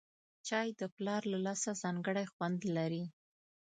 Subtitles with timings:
[0.47, 3.03] چای د پلار له لاسه ځانګړی خوند لري